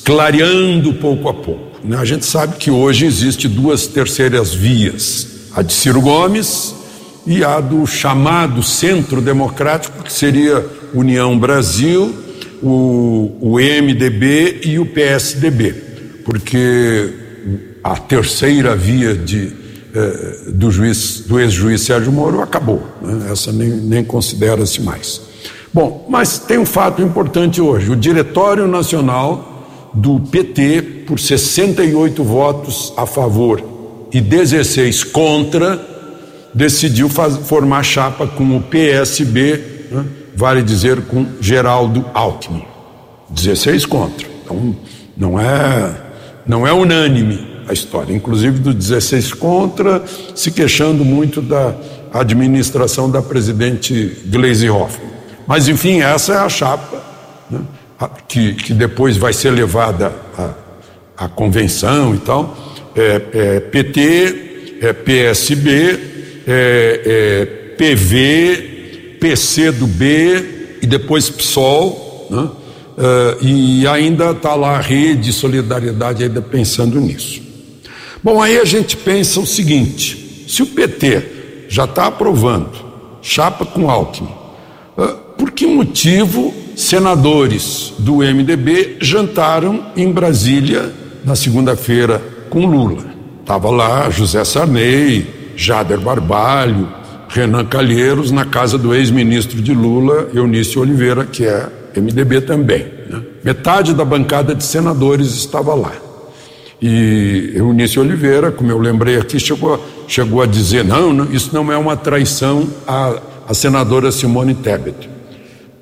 [0.04, 1.78] clareando pouco a pouco.
[1.82, 1.96] Né?
[1.96, 6.74] A gente sabe que hoje existe duas terceiras vias: a de Ciro Gomes
[7.26, 12.14] e a do chamado Centro Democrático, que seria União Brasil,
[12.62, 15.72] o, o MDB e o PSDB,
[16.24, 17.12] porque
[17.82, 19.52] a terceira via de,
[19.94, 22.82] eh, do juiz, do ex-juiz Sérgio Moro acabou.
[23.00, 23.30] Né?
[23.30, 25.20] Essa nem, nem considera-se mais.
[25.72, 32.92] Bom, mas tem um fato importante hoje: o Diretório Nacional do PT, por 68 votos
[32.96, 33.62] a favor
[34.12, 35.80] e 16 contra,
[36.52, 39.60] decidiu faz, formar chapa com o PSB,
[39.92, 40.04] né,
[40.34, 42.64] vale dizer com Geraldo Alckmin.
[43.30, 44.26] 16 contra.
[44.44, 44.76] Então,
[45.16, 45.94] não é,
[46.44, 48.14] não é unânime a história.
[48.14, 50.02] Inclusive, dos 16 contra,
[50.34, 51.74] se queixando muito da
[52.12, 55.10] administração da presidente Gleisi Hoffmann.
[55.46, 57.02] Mas, enfim, essa é a chapa
[57.50, 57.60] né,
[58.28, 62.56] que, que depois vai ser levada à, à convenção e tal.
[62.94, 66.00] É, é PT, é PSB,
[66.46, 67.44] é, é
[67.76, 72.28] PV, PC do B e depois PSOL.
[72.30, 72.48] Né,
[72.96, 77.42] é, e ainda está lá a rede solidariedade ainda pensando nisso.
[78.24, 82.70] Bom, aí a gente pensa o seguinte: se o PT já está aprovando
[83.20, 84.30] chapa com Alckmin,
[85.36, 90.90] por que motivo senadores do MDB jantaram em Brasília
[91.22, 93.04] na segunda-feira com Lula?
[93.42, 96.88] Estava lá José Sarney, Jader Barbalho,
[97.28, 102.86] Renan Calheiros, na casa do ex-ministro de Lula, Eunício Oliveira, que é MDB também.
[103.10, 103.20] Né?
[103.44, 105.92] Metade da bancada de senadores estava lá.
[106.86, 111.72] E Eunice Oliveira, como eu lembrei aqui, chegou, chegou a dizer: não, não, isso não
[111.72, 115.08] é uma traição à, à senadora Simone Tebet.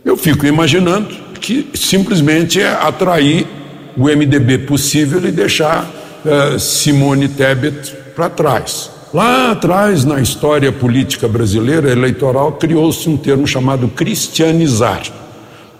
[0.04, 1.08] Eu fico imaginando
[1.40, 3.48] que simplesmente é atrair
[3.96, 5.90] o MDB possível e deixar
[6.24, 8.88] uh, Simone Tebet para trás.
[9.12, 15.02] Lá atrás, na história política brasileira eleitoral, criou-se um termo chamado cristianizar,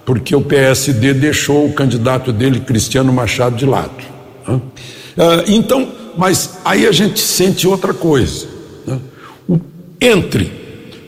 [0.05, 3.93] porque o PSD deixou o candidato dele, Cristiano Machado, de lado.
[4.49, 4.61] Né?
[5.17, 8.47] Uh, então, mas aí a gente sente outra coisa.
[8.87, 8.99] Né?
[9.49, 9.61] O,
[10.01, 10.51] entre,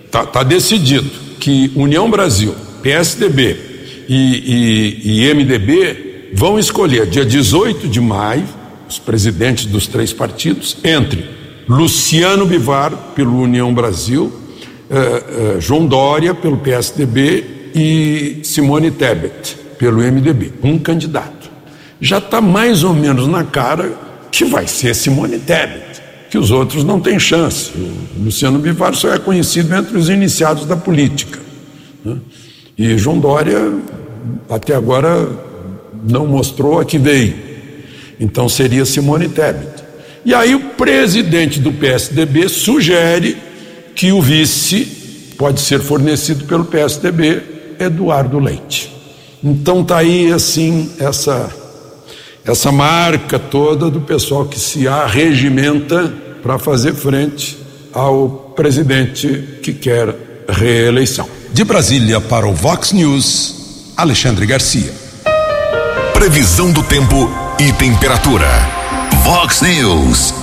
[0.07, 3.57] está tá decidido que União Brasil, PSDB
[4.09, 8.45] e, e, e MDB vão escolher dia 18 de maio
[8.89, 11.25] os presidentes dos três partidos entre
[11.69, 14.25] Luciano Bivar, pelo União Brasil,
[14.91, 20.53] uh, uh, João Dória, pelo PSDB e Simone Tebet, pelo MDB.
[20.63, 21.34] Um candidato.
[22.05, 23.95] Já está mais ou menos na cara
[24.31, 27.71] que vai ser Simone Tebet, que os outros não têm chance.
[27.75, 31.39] O Luciano Bivar só é conhecido entre os iniciados da política.
[32.05, 32.19] Né?
[32.77, 33.73] E João Dória,
[34.51, 35.27] até agora,
[36.07, 37.37] não mostrou a que veio.
[38.21, 39.83] Então seria Simone Tebet.
[40.27, 43.39] E aí o presidente do PSDB sugere
[43.95, 47.43] que o vice pode ser fornecido pelo PSDB,
[47.81, 48.93] Eduardo Leite.
[49.43, 51.64] Então está aí assim essa
[52.47, 57.57] essa marca toda do pessoal que se arregimenta para fazer frente
[57.93, 60.15] ao presidente que quer
[60.49, 61.27] reeleição.
[61.53, 64.93] De Brasília para o Vox News, Alexandre Garcia.
[66.13, 68.49] Previsão do tempo e temperatura.
[69.23, 70.35] Vox News.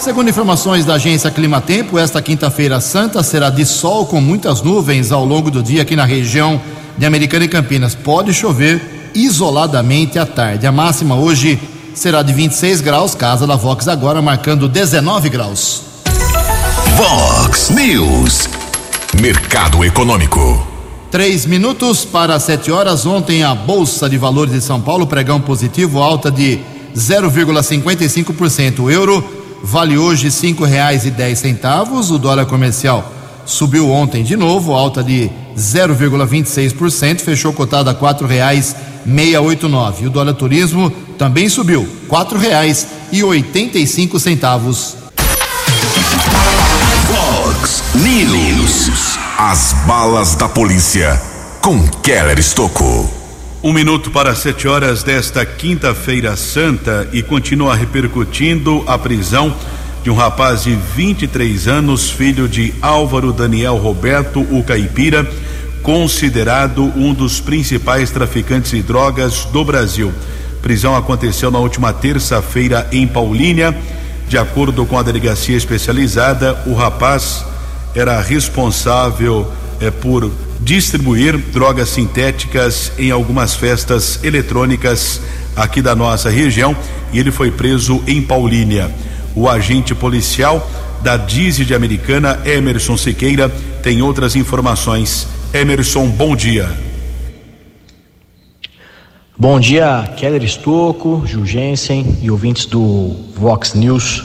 [0.00, 5.24] Segundo informações da agência Climatempo, esta quinta-feira santa será de sol com muitas nuvens ao
[5.24, 6.60] longo do dia aqui na região
[6.98, 7.94] de Americana e Campinas.
[7.94, 10.66] Pode chover isoladamente à tarde.
[10.66, 11.58] A máxima hoje
[11.94, 15.82] será de 26 graus, casa da Vox agora marcando 19 graus.
[16.96, 18.48] Vox News.
[19.20, 20.66] Mercado Econômico.
[21.10, 23.06] Três minutos para sete horas.
[23.06, 26.60] Ontem a Bolsa de Valores de São Paulo, pregão positivo, alta de
[26.94, 28.80] 0,55%.
[28.80, 29.24] O euro
[29.62, 32.10] vale hoje cinco reais e dez centavos.
[32.10, 33.15] O dólar comercial
[33.46, 40.06] subiu ontem de novo, alta de 0,26%, fechou cotado a quatro reais meia oito nove.
[40.06, 44.96] O dólar turismo também subiu, quatro reais e oitenta e cinco centavos.
[47.06, 49.16] Fox News.
[49.38, 51.20] As balas da polícia
[51.60, 53.10] com Keller Estocou.
[53.62, 59.54] Um minuto para sete horas desta quinta-feira santa e continua repercutindo a prisão
[60.06, 65.28] de um rapaz de 23 anos, filho de Álvaro Daniel Roberto, o caipira,
[65.82, 70.14] considerado um dos principais traficantes de drogas do Brasil.
[70.62, 73.76] Prisão aconteceu na última terça-feira em Paulínia.
[74.28, 77.44] De acordo com a delegacia especializada, o rapaz
[77.92, 85.20] era responsável eh, por distribuir drogas sintéticas em algumas festas eletrônicas
[85.56, 86.76] aqui da nossa região
[87.12, 88.88] e ele foi preso em Paulínia.
[89.36, 90.66] O agente policial
[91.02, 93.50] da Dize de Americana, Emerson Siqueira,
[93.82, 95.28] tem outras informações.
[95.52, 96.66] Emerson, bom dia.
[99.38, 104.24] Bom dia, Keller Estocco, Jugensen e ouvintes do Vox News.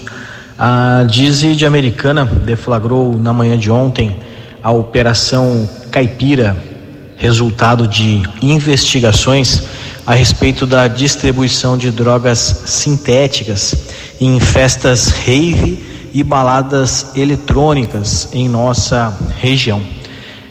[0.57, 4.15] A Dize de Americana deflagrou na manhã de ontem
[4.63, 6.55] a operação Caipira,
[7.17, 9.63] resultado de investigações
[10.07, 13.75] a respeito da distribuição de drogas sintéticas
[14.21, 19.81] em festas rave e baladas eletrônicas em nossa região.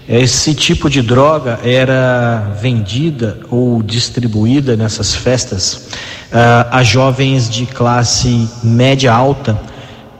[0.08, 5.88] Esse tipo de droga era vendida ou distribuída nessas festas
[6.32, 9.56] uh, a jovens de classe média alta,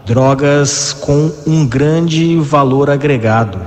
[0.06, 3.60] drogas com um grande valor agregado,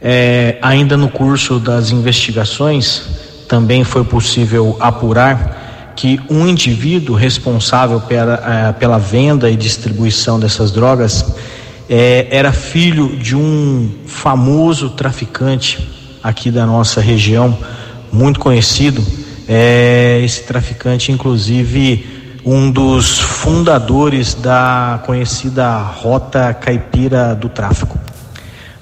[0.00, 3.02] é, ainda no curso das investigações,
[3.48, 5.65] também foi possível apurar
[5.96, 11.24] que um indivíduo responsável pela, é, pela venda e distribuição dessas drogas
[11.88, 15.88] é, era filho de um famoso traficante
[16.22, 17.56] aqui da nossa região,
[18.12, 19.02] muito conhecido.
[19.48, 27.98] É, esse traficante, inclusive, um dos fundadores da conhecida Rota Caipira do Tráfico.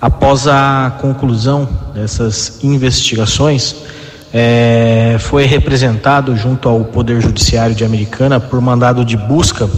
[0.00, 3.76] Após a conclusão dessas investigações,
[4.36, 9.70] é, foi representado junto ao Poder Judiciário de Americana por mandado de busca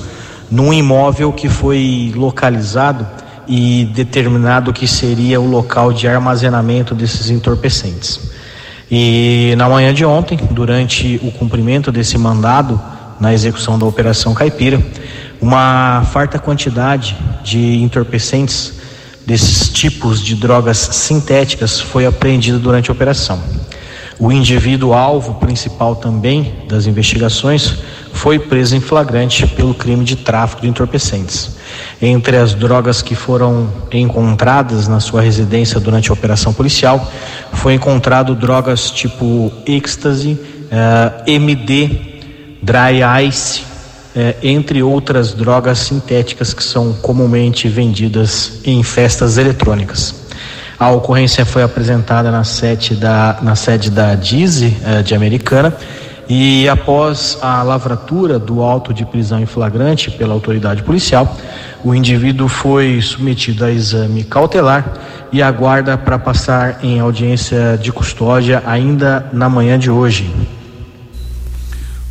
[0.51, 3.07] num imóvel que foi localizado
[3.47, 8.19] e determinado que seria o local de armazenamento desses entorpecentes.
[8.91, 12.81] E na manhã de ontem, durante o cumprimento desse mandado
[13.21, 14.83] na execução da Operação Caipira.
[15.41, 18.73] Uma farta quantidade de entorpecentes
[19.27, 23.41] desses tipos de drogas sintéticas foi apreendida durante a operação.
[24.19, 27.77] O indivíduo alvo principal também das investigações
[28.15, 31.57] foi preso em flagrante pelo crime de tráfico de entorpecentes.
[32.01, 37.13] Entre as drogas que foram encontradas na sua residência durante a operação policial,
[37.53, 40.39] foi encontrado drogas tipo êxtase,
[40.71, 41.91] eh, MD,
[42.63, 43.61] dry ice,
[44.17, 50.26] uh, entre outras drogas sintéticas que são comumente vendidas em festas eletrônicas.
[50.79, 55.75] A ocorrência foi apresentada na sede da, na sede da DISE uh, de Americana
[56.29, 61.37] e após a lavratura do auto de prisão em flagrante pela autoridade policial,
[61.85, 64.93] o indivíduo foi submetido a exame cautelar
[65.33, 70.29] e aguarda para passar em audiência de custódia ainda na manhã de hoje.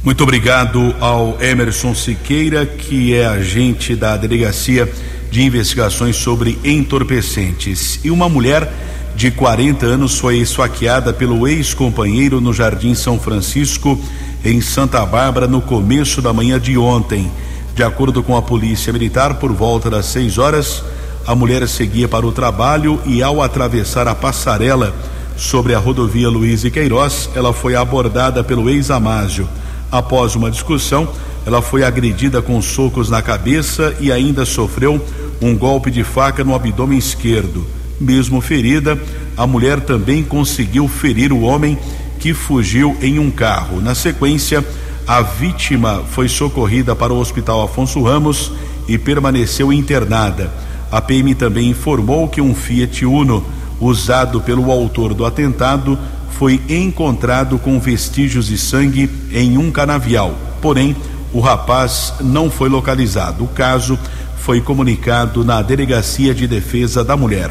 [0.01, 4.87] Muito obrigado ao Emerson Siqueira, que é agente da Delegacia
[5.35, 7.99] de Investigações sobre Entorpecentes.
[8.05, 8.71] E uma mulher
[9.17, 13.99] de 40 anos foi esfaqueada pelo ex-companheiro no Jardim São Francisco,
[14.45, 17.29] em Santa Bárbara, no começo da manhã de ontem.
[17.75, 20.81] De acordo com a Polícia Militar, por volta das 6 horas,
[21.27, 24.95] a mulher seguia para o trabalho e, ao atravessar a passarela
[25.35, 29.49] sobre a rodovia Luiz e Queiroz, ela foi abordada pelo ex-amásio.
[29.91, 31.09] Após uma discussão,
[31.45, 35.05] ela foi agredida com socos na cabeça e ainda sofreu
[35.41, 37.65] um golpe de faca no abdômen esquerdo.
[37.99, 38.99] Mesmo ferida,
[39.37, 41.77] a mulher também conseguiu ferir o homem
[42.19, 43.81] que fugiu em um carro.
[43.81, 44.65] Na sequência,
[45.07, 48.51] a vítima foi socorrida para o Hospital Afonso Ramos
[48.87, 50.51] e permaneceu internada.
[50.91, 53.43] A PM também informou que um Fiat Uno,
[53.79, 55.97] usado pelo autor do atentado,
[56.31, 60.35] foi encontrado com vestígios de sangue em um canavial.
[60.61, 60.95] Porém,
[61.33, 63.43] o rapaz não foi localizado.
[63.43, 63.99] O caso
[64.45, 67.49] foi comunicado na Delegacia de Defesa da Mulher.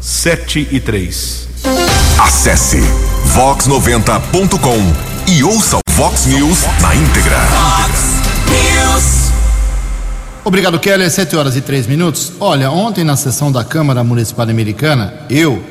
[0.00, 1.48] 7 e 3.
[2.18, 2.78] Acesse
[3.36, 7.36] vox90.com e ouça o Vox News na íntegra.
[7.40, 8.00] Vox
[8.48, 9.32] News.
[10.42, 11.10] Obrigado, Kelly.
[11.10, 12.32] 7 horas e 3 minutos.
[12.40, 15.62] Olha, ontem na sessão da Câmara Municipal Americana, eu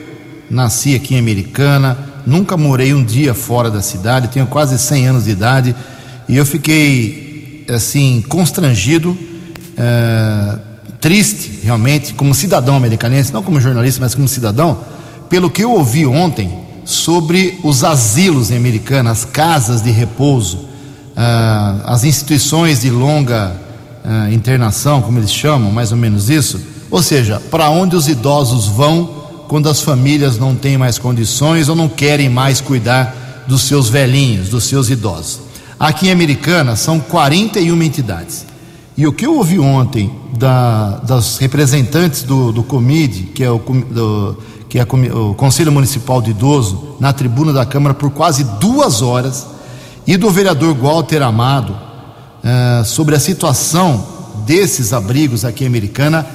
[0.52, 5.24] nasci aqui em Americana, nunca morei um dia fora da cidade, tenho quase 100 anos
[5.24, 5.76] de idade
[6.28, 9.18] e eu fiquei, assim, constrangido.
[9.82, 10.58] Eh,
[11.00, 14.80] triste, realmente, como cidadão americanense, não como jornalista, mas como cidadão,
[15.30, 16.52] pelo que eu ouvi ontem
[16.84, 23.56] sobre os asilos em as casas de repouso, uh, as instituições de longa
[24.04, 26.60] uh, internação, como eles chamam, mais ou menos isso.
[26.90, 31.76] Ou seja, para onde os idosos vão quando as famílias não têm mais condições ou
[31.76, 35.40] não querem mais cuidar dos seus velhinhos, dos seus idosos.
[35.80, 38.49] Aqui em Americana são 41 entidades.
[39.00, 43.58] E o que eu ouvi ontem da, das representantes do, do COMID, que é, o,
[43.58, 49.02] do, que é o Conselho Municipal de Idoso, na tribuna da Câmara por quase duas
[49.02, 49.48] horas,
[50.06, 54.06] e do vereador Walter Amado, uh, sobre a situação
[54.46, 56.28] desses abrigos aqui em Americana,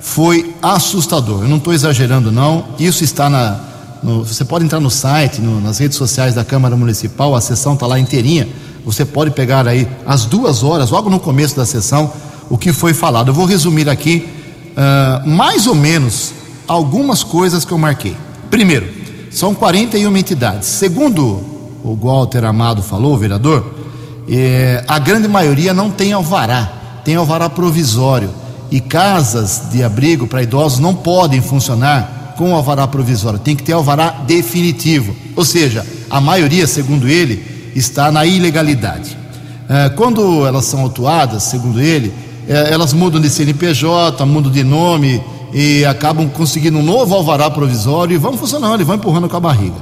[0.00, 1.42] foi assustador.
[1.42, 2.64] Eu não estou exagerando, não.
[2.80, 3.60] Isso está na.
[4.02, 7.74] No, você pode entrar no site, no, nas redes sociais da Câmara Municipal, a sessão
[7.74, 8.48] está lá inteirinha
[8.88, 12.10] você pode pegar aí as duas horas, logo no começo da sessão,
[12.48, 13.28] o que foi falado.
[13.28, 14.26] Eu vou resumir aqui
[14.70, 16.32] uh, mais ou menos
[16.66, 18.16] algumas coisas que eu marquei.
[18.50, 18.88] Primeiro,
[19.30, 20.68] são 41 entidades.
[20.68, 21.22] Segundo
[21.84, 23.74] o Walter Amado falou, o vereador,
[24.26, 28.30] eh, a grande maioria não tem alvará, tem alvará provisório.
[28.70, 33.72] E casas de abrigo para idosos não podem funcionar com alvará provisório, tem que ter
[33.72, 35.14] alvará definitivo.
[35.36, 39.16] Ou seja, a maioria, segundo ele, está na ilegalidade.
[39.68, 42.12] É, quando elas são autuadas, segundo ele,
[42.48, 48.14] é, elas mudam de CNPJ, mudam de nome e acabam conseguindo um novo alvará provisório
[48.14, 49.76] e vão funcionando, e vão empurrando com a barriga.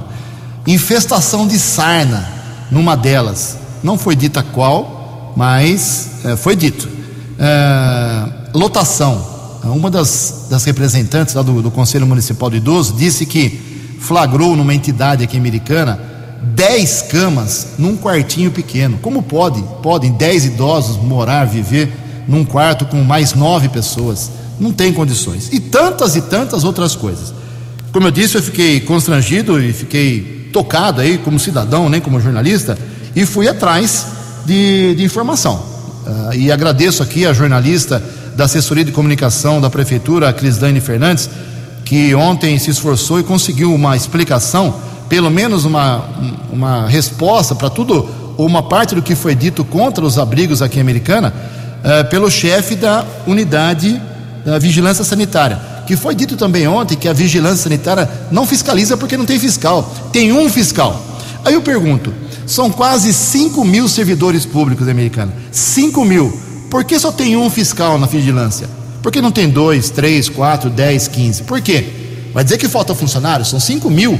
[0.65, 2.27] Infestação de sarna,
[2.69, 6.97] numa delas, não foi dita qual, mas é, foi dito.
[8.53, 9.37] Lotação.
[9.63, 14.73] Uma das, das representantes lá do, do Conselho Municipal de Idoso disse que flagrou numa
[14.73, 16.06] entidade aqui americana
[16.41, 18.97] 10 camas num quartinho pequeno.
[19.01, 19.63] Como pode?
[19.81, 21.91] Podem 10 idosos morar, viver
[22.27, 24.29] num quarto com mais nove pessoas?
[24.59, 25.49] Não tem condições.
[25.51, 27.33] E tantas e tantas outras coisas.
[27.91, 32.77] Como eu disse, eu fiquei constrangido e fiquei tocado aí como cidadão, nem como jornalista,
[33.15, 34.05] e fui atrás
[34.45, 35.55] de, de informação.
[36.05, 38.01] Uh, e agradeço aqui a jornalista
[38.35, 41.29] da assessoria de comunicação da prefeitura, a Crislane Fernandes,
[41.83, 44.75] que ontem se esforçou e conseguiu uma explicação
[45.09, 46.05] pelo menos uma,
[46.51, 50.77] uma resposta para tudo ou uma parte do que foi dito contra os abrigos aqui
[50.77, 51.33] em Americana
[51.79, 53.99] uh, pelo chefe da unidade
[54.45, 55.59] da vigilância sanitária.
[55.85, 59.89] Que foi dito também ontem que a vigilância sanitária não fiscaliza porque não tem fiscal.
[60.11, 61.01] Tem um fiscal.
[61.43, 62.13] Aí eu pergunto:
[62.45, 65.33] são quase 5 mil servidores públicos americanos.
[65.51, 66.37] 5 mil.
[66.69, 68.69] Por que só tem um fiscal na vigilância?
[69.01, 71.43] Por que não tem dois, três, quatro, dez, quinze?
[71.43, 72.29] Por quê?
[72.33, 73.45] Vai dizer que falta funcionário?
[73.45, 74.19] São 5 mil.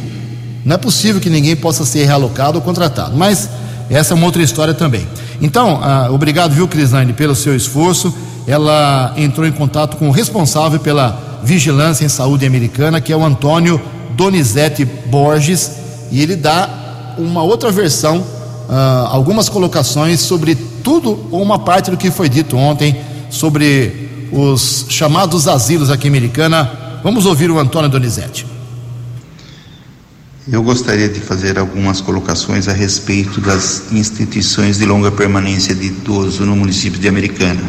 [0.68, 3.16] Não é possível que ninguém possa ser realocado ou contratado.
[3.16, 3.50] Mas
[3.90, 5.08] essa é uma outra história também.
[5.42, 8.14] Então, ah, obrigado, viu, Crislane, pelo seu esforço.
[8.46, 13.24] Ela entrou em contato com o responsável pela vigilância em saúde americana, que é o
[13.24, 13.80] Antônio
[14.12, 15.72] Donizete Borges,
[16.12, 18.22] e ele dá uma outra versão,
[18.70, 20.54] ah, algumas colocações sobre
[20.84, 22.94] tudo ou uma parte do que foi dito ontem
[23.30, 26.70] sobre os chamados asilos aqui em Americana.
[27.02, 28.57] Vamos ouvir o Antônio Donizete.
[30.50, 36.46] Eu gostaria de fazer algumas colocações a respeito das instituições de longa permanência de idoso
[36.46, 37.62] no município de Americana.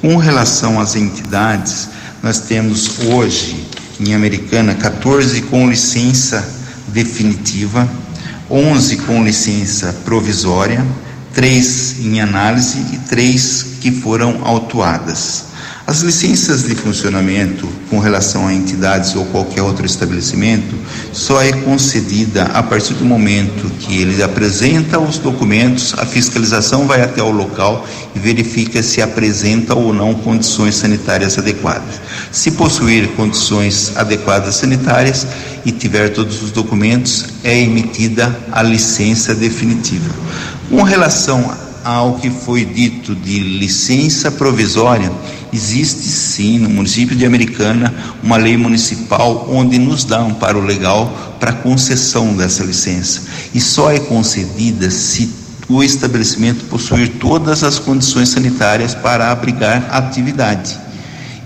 [0.00, 1.90] Com relação às entidades,
[2.22, 3.66] nós temos hoje
[4.00, 6.48] em Americana 14 com licença
[6.88, 7.86] definitiva,
[8.50, 10.82] 11 com licença provisória,
[11.34, 15.51] 3 em análise e 3 que foram autuadas.
[15.92, 20.74] As licenças de funcionamento com relação a entidades ou qualquer outro estabelecimento
[21.12, 27.02] só é concedida a partir do momento que ele apresenta os documentos, a fiscalização vai
[27.02, 27.86] até o local
[28.16, 32.00] e verifica se apresenta ou não condições sanitárias adequadas.
[32.30, 35.26] Se possuir condições adequadas sanitárias
[35.62, 40.10] e tiver todos os documentos, é emitida a licença definitiva.
[40.70, 45.10] Com relação ao que foi dito de licença provisória,
[45.52, 47.92] existe sim no município de Americana
[48.22, 53.22] uma lei municipal onde nos dá amparo legal para concessão dessa licença.
[53.54, 55.30] E só é concedida se
[55.68, 60.78] o estabelecimento possuir todas as condições sanitárias para abrigar a atividade.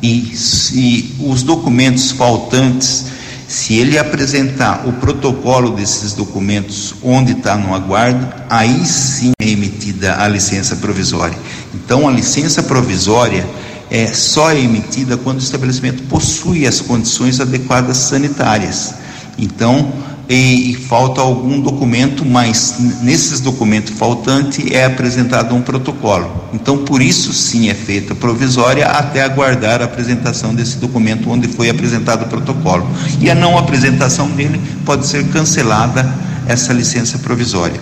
[0.03, 3.07] E se os documentos faltantes
[3.49, 10.21] se ele apresentar o protocolo desses documentos onde está no aguardo, aí sim é emitida
[10.21, 11.39] a licença provisória.
[11.73, 13.49] Então, a licença provisória
[13.91, 18.95] é só é emitida quando o estabelecimento possui as condições adequadas sanitárias.
[19.39, 19.93] Então,
[20.29, 26.49] e, e, falta algum documento, mas nesses documentos faltantes é apresentado um protocolo.
[26.53, 31.71] Então, por isso sim é feita provisória até aguardar a apresentação desse documento onde foi
[31.71, 32.89] apresentado o protocolo.
[33.21, 36.13] E a não apresentação dele pode ser cancelada
[36.49, 37.81] essa licença provisória.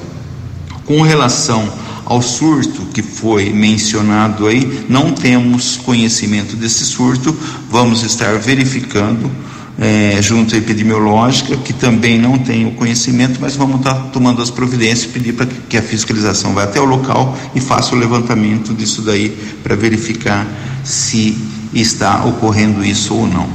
[0.85, 1.67] Com relação
[2.05, 7.37] ao surto que foi mencionado aí, não temos conhecimento desse surto,
[7.71, 9.31] vamos estar verificando
[9.79, 14.51] é, junto à epidemiológica, que também não tem o conhecimento, mas vamos estar tomando as
[14.51, 19.03] providências, pedir para que a fiscalização vá até o local e faça o levantamento disso
[19.03, 20.47] daí para verificar
[20.85, 21.37] se
[21.73, 23.49] está ocorrendo isso ou não.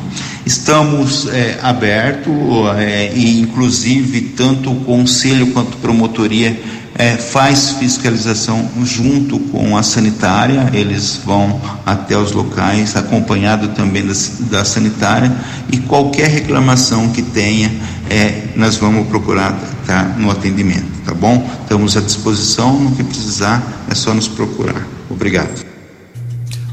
[0.46, 2.34] Estamos é, abertos
[2.78, 6.60] é, e, inclusive, tanto o conselho quanto a promotoria
[7.00, 14.14] é, faz fiscalização junto com a sanitária, eles vão até os locais, acompanhado também da,
[14.52, 15.32] da sanitária,
[15.72, 17.72] e qualquer reclamação que tenha,
[18.10, 21.50] é, nós vamos procurar estar tá, no atendimento, tá bom?
[21.62, 24.86] Estamos à disposição, no que precisar, é só nos procurar.
[25.10, 25.66] Obrigado.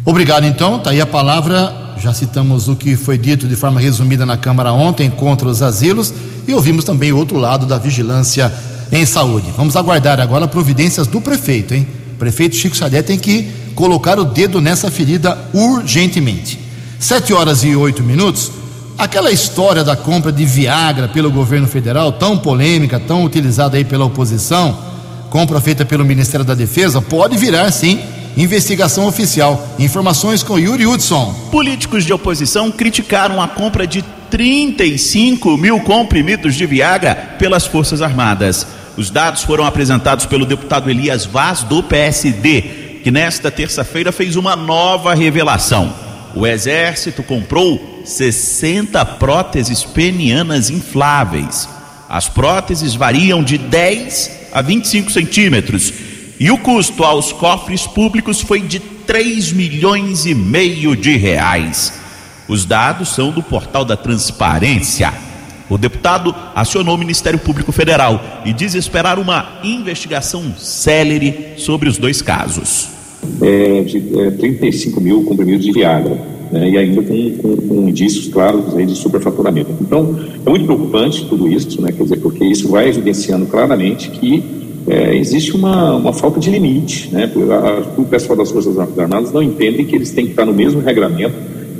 [0.05, 0.79] Obrigado, então.
[0.79, 1.95] Está aí a palavra.
[1.99, 6.12] Já citamos o que foi dito de forma resumida na Câmara ontem contra os asilos
[6.47, 8.53] e ouvimos também o outro lado da vigilância
[8.91, 9.53] em saúde.
[9.57, 11.87] Vamos aguardar agora providências do prefeito, hein?
[12.12, 16.59] O prefeito Chico Xavier tem que colocar o dedo nessa ferida urgentemente.
[16.99, 18.51] Sete horas e oito minutos.
[18.97, 24.07] Aquela história da compra de Viagra pelo governo federal, tão polêmica, tão utilizada aí pela
[24.07, 24.78] oposição,
[25.28, 28.01] compra feita pelo Ministério da Defesa, pode virar sim
[28.37, 29.66] investigação oficial.
[29.78, 31.34] Informações com Yuri Hudson.
[31.51, 38.66] Políticos de oposição criticaram a compra de 35 mil comprimidos de Viagra pelas Forças Armadas.
[38.97, 42.62] Os dados foram apresentados pelo deputado Elias Vaz, do PSD,
[43.05, 45.92] que nesta terça-feira fez uma nova revelação.
[46.34, 51.68] O Exército comprou 60 próteses penianas infláveis.
[52.09, 55.92] As próteses variam de 10 a 25 centímetros
[56.38, 61.92] e o custo aos cofres públicos foi de 3 milhões e meio de reais.
[62.49, 65.12] Os dados são do portal da Transparência.
[65.68, 71.98] O deputado acionou o Ministério Público Federal e diz esperar uma investigação célere sobre os
[71.98, 72.88] dois casos.
[73.42, 76.16] É, de é, 35 mil comprimidos de Viagra,
[76.52, 79.70] né, e ainda com, com, com indícios claros aí de superfaturamento.
[79.80, 84.44] Então, é muito preocupante tudo isso, né, quer dizer, porque isso vai evidenciando claramente que
[84.86, 87.08] é, existe uma, uma falta de limite.
[87.12, 87.28] Né?
[87.96, 91.34] O pessoal das Forças Armadas não entende que eles têm que estar no mesmo regramento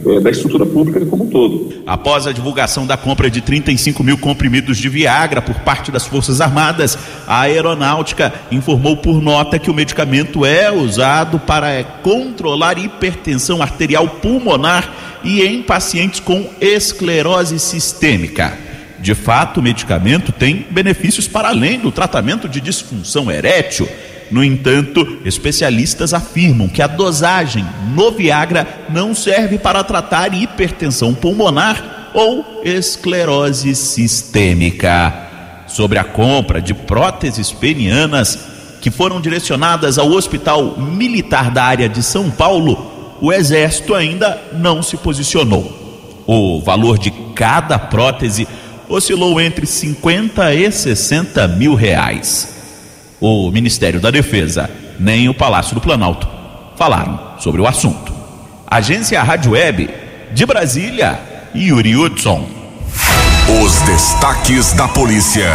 [0.07, 1.83] é, da estrutura pública como um todo.
[1.87, 6.41] Após a divulgação da compra de 35 mil comprimidos de Viagra por parte das Forças
[6.41, 6.97] Armadas,
[7.27, 14.93] a Aeronáutica informou por nota que o medicamento é usado para controlar hipertensão arterial pulmonar
[15.25, 18.57] e em pacientes com esclerose sistêmica.
[18.99, 23.89] De fato, o medicamento tem benefícios para além do tratamento de disfunção erétil.
[24.31, 27.64] No entanto, especialistas afirmam que a dosagem
[27.95, 35.14] no Viagra não serve para tratar hipertensão pulmonar ou esclerose sistêmica.
[35.66, 38.39] Sobre a compra de próteses penianas
[38.81, 44.83] que foram direcionadas ao Hospital Militar da área de São Paulo, o Exército ainda não
[44.83, 46.24] se posicionou.
[46.27, 48.47] O valor de cada prótese
[48.89, 52.56] oscilou entre 50 e 60 mil reais.
[53.21, 56.29] O Ministério da Defesa nem o Palácio do Planalto
[56.77, 58.12] falaram sobre o assunto.
[58.67, 59.89] Agência Rádio Web
[60.33, 61.19] de Brasília,
[61.55, 62.47] Yuri Hudson.
[63.62, 65.49] Os destaques da polícia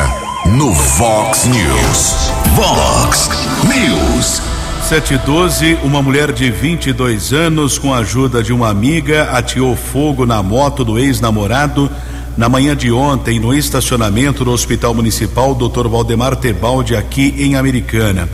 [0.45, 2.32] no Vox News.
[2.55, 3.30] Vox
[3.66, 4.41] News.
[4.88, 10.41] 712, uma mulher de 22 anos, com a ajuda de uma amiga, ateou fogo na
[10.41, 11.89] moto do ex-namorado
[12.38, 15.88] na manhã de ontem, no estacionamento do Hospital Municipal Dr.
[15.88, 18.29] Valdemar Tebaldi, aqui em Americana.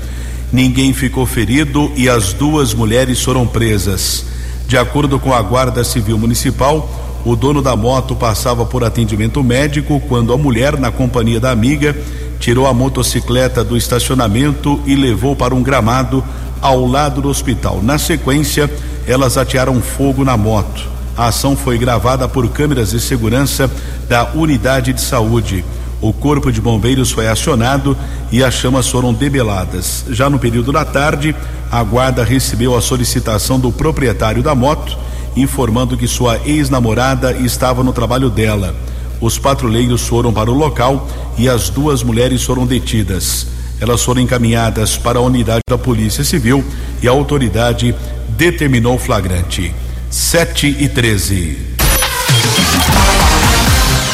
[0.52, 4.26] Ninguém ficou ferido e as duas mulheres foram presas.
[4.68, 6.90] De acordo com a Guarda Civil Municipal,
[7.26, 11.96] o dono da moto passava por atendimento médico quando a mulher, na companhia da amiga,
[12.40, 16.24] tirou a motocicleta do estacionamento e levou para um gramado
[16.62, 17.82] ao lado do hospital.
[17.82, 18.72] Na sequência,
[19.08, 20.97] elas atearam fogo na moto.
[21.18, 23.70] A ação foi gravada por câmeras de segurança
[24.08, 25.66] da unidade de saúde.
[26.00, 27.98] O corpo de bombeiros foi acionado
[28.32, 30.06] e as chamas foram debeladas.
[30.12, 31.36] Já no período da tarde,
[31.72, 34.96] a guarda recebeu a solicitação do proprietário da moto,
[35.36, 38.76] informando que sua ex-namorada estava no trabalho dela.
[39.20, 43.48] Os patrulheiros foram para o local e as duas mulheres foram detidas.
[43.82, 46.64] Elas foram encaminhadas para a unidade da Polícia Civil
[47.02, 47.96] e a autoridade
[48.38, 49.74] determinou o flagrante.
[50.10, 51.58] 7 e 13.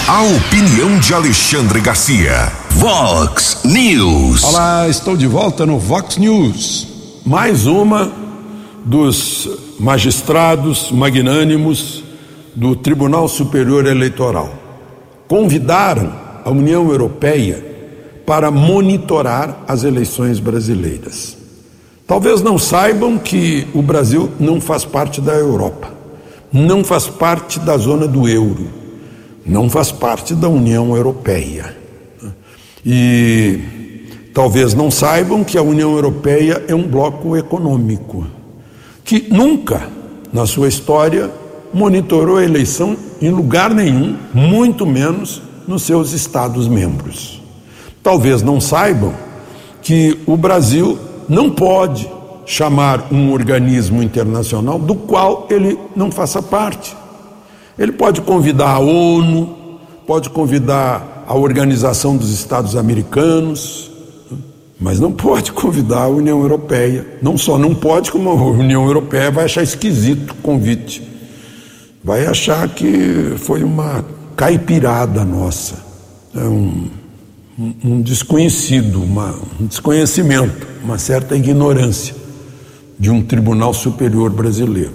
[0.08, 2.52] A opinião de Alexandre Garcia.
[2.72, 4.44] Vox News.
[4.44, 6.88] Olá, estou de volta no Vox News.
[7.24, 8.12] Mais uma
[8.84, 9.48] dos
[9.80, 12.04] magistrados magnânimos
[12.56, 14.52] do Tribunal Superior Eleitoral.
[15.28, 16.12] Convidaram
[16.44, 17.64] a União Europeia
[18.26, 21.43] para monitorar as eleições brasileiras.
[22.06, 25.90] Talvez não saibam que o Brasil não faz parte da Europa,
[26.52, 28.68] não faz parte da zona do euro,
[29.46, 31.76] não faz parte da União Europeia.
[32.86, 33.60] E
[34.34, 38.28] talvez não saibam que a União Europeia é um bloco econômico,
[39.06, 39.88] que nunca
[40.32, 41.32] na sua história
[41.74, 47.42] monitorou a eleição em lugar nenhum, muito menos nos seus Estados-membros.
[48.04, 49.14] Talvez não saibam
[49.82, 52.10] que o Brasil não pode
[52.46, 56.96] chamar um organismo internacional do qual ele não faça parte.
[57.78, 63.92] Ele pode convidar a ONU, pode convidar a Organização dos Estados Americanos,
[64.80, 67.18] mas não pode convidar a União Europeia.
[67.22, 71.02] Não só não pode, como a União Europeia vai achar esquisito o convite.
[72.04, 74.04] Vai achar que foi uma
[74.36, 75.76] caipirada nossa.
[76.36, 77.03] É um
[77.58, 82.16] um desconhecido, uma, um desconhecimento, uma certa ignorância
[82.98, 84.94] de um tribunal superior brasileiro.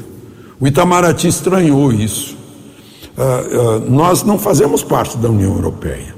[0.60, 2.36] O Itamaraty estranhou isso.
[3.16, 6.14] Uh, uh, nós não fazemos parte da União Europeia,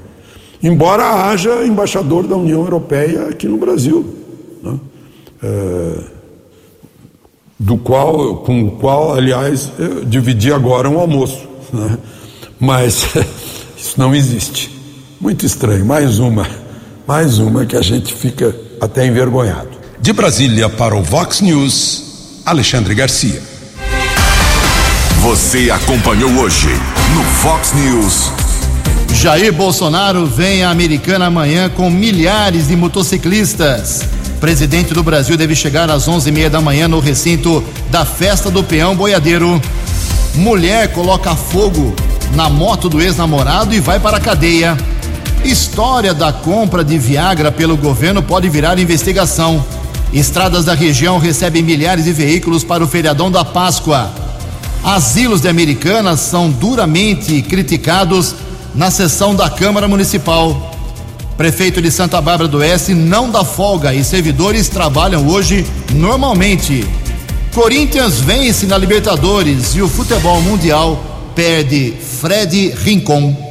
[0.61, 4.05] embora haja embaixador da União Europeia aqui no Brasil,
[4.61, 4.79] né?
[5.43, 6.03] uh,
[7.59, 11.97] do qual, com o qual, aliás, eu dividi agora um almoço, né?
[12.59, 13.07] mas
[13.77, 14.80] isso não existe.
[15.21, 16.47] Muito estranho, mais uma,
[17.07, 19.69] mais uma que a gente fica até envergonhado.
[19.99, 23.39] De Brasília para o Vox News, Alexandre Garcia.
[25.21, 26.69] Você acompanhou hoje
[27.13, 28.31] no Vox News.
[29.13, 34.01] Jair Bolsonaro vem à Americana amanhã com milhares de motociclistas.
[34.39, 38.49] Presidente do Brasil deve chegar às onze e meia da manhã no recinto da Festa
[38.49, 39.61] do Peão Boiadeiro.
[40.33, 41.93] Mulher coloca fogo
[42.33, 44.75] na moto do ex-namorado e vai para a cadeia.
[45.43, 49.63] História da compra de Viagra pelo governo pode virar investigação.
[50.13, 54.11] Estradas da região recebem milhares de veículos para o feriadão da Páscoa.
[54.83, 58.35] Asilos de Americanas são duramente criticados
[58.75, 60.71] na sessão da Câmara Municipal.
[61.35, 66.85] Prefeito de Santa Bárbara do Oeste não dá folga e servidores trabalham hoje normalmente.
[67.53, 71.03] Corinthians vence na Libertadores e o futebol mundial
[71.35, 73.50] perde Fred Rincon.